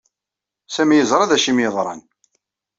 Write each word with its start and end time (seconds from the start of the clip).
Sami 0.75 0.95
yeẓra 0.97 1.29
d 1.29 1.31
acu 1.35 1.47
ay 1.49 1.51
am-yeḍran. 1.51 2.01